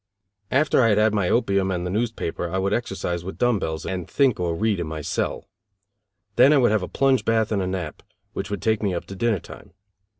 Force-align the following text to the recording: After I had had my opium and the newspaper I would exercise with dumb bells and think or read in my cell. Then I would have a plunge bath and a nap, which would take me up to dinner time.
After 0.49 0.81
I 0.81 0.89
had 0.89 0.97
had 0.97 1.13
my 1.13 1.29
opium 1.29 1.69
and 1.69 1.85
the 1.85 1.91
newspaper 1.91 2.49
I 2.49 2.57
would 2.57 2.73
exercise 2.73 3.23
with 3.23 3.37
dumb 3.37 3.59
bells 3.59 3.85
and 3.85 4.09
think 4.09 4.39
or 4.39 4.55
read 4.55 4.79
in 4.79 4.87
my 4.87 5.01
cell. 5.01 5.47
Then 6.37 6.51
I 6.51 6.57
would 6.57 6.71
have 6.71 6.81
a 6.81 6.87
plunge 6.87 7.23
bath 7.23 7.51
and 7.51 7.61
a 7.61 7.67
nap, 7.67 8.01
which 8.33 8.49
would 8.49 8.63
take 8.63 8.81
me 8.81 8.95
up 8.95 9.05
to 9.05 9.15
dinner 9.15 9.37
time. 9.39 9.73